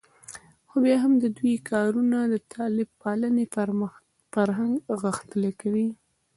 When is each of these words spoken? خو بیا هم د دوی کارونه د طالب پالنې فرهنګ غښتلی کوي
خو 0.67 0.75
بیا 0.85 0.97
هم 1.03 1.13
د 1.23 1.25
دوی 1.37 1.55
کارونه 1.71 2.17
د 2.33 2.35
طالب 2.53 2.89
پالنې 3.01 3.45
فرهنګ 4.33 4.75
غښتلی 5.01 5.51
کوي 5.61 5.89